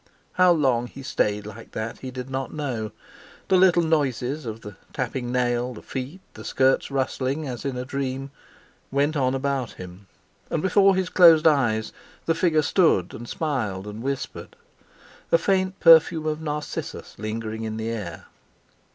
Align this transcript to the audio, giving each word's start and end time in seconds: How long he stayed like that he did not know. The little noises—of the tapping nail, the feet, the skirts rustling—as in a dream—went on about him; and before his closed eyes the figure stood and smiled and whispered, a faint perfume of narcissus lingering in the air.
How 0.31 0.51
long 0.51 0.87
he 0.87 1.03
stayed 1.03 1.45
like 1.45 1.73
that 1.73 1.99
he 1.99 2.09
did 2.09 2.27
not 2.27 2.51
know. 2.51 2.91
The 3.49 3.55
little 3.55 3.83
noises—of 3.83 4.61
the 4.61 4.75
tapping 4.93 5.31
nail, 5.31 5.75
the 5.75 5.83
feet, 5.83 6.21
the 6.33 6.43
skirts 6.43 6.89
rustling—as 6.89 7.65
in 7.65 7.77
a 7.77 7.85
dream—went 7.85 9.15
on 9.15 9.35
about 9.35 9.73
him; 9.73 10.07
and 10.49 10.63
before 10.63 10.95
his 10.95 11.09
closed 11.09 11.45
eyes 11.45 11.93
the 12.25 12.33
figure 12.33 12.63
stood 12.63 13.13
and 13.13 13.29
smiled 13.29 13.85
and 13.85 14.01
whispered, 14.01 14.55
a 15.31 15.37
faint 15.37 15.79
perfume 15.79 16.25
of 16.25 16.41
narcissus 16.41 17.13
lingering 17.19 17.61
in 17.63 17.77
the 17.77 17.89
air. 17.89 18.25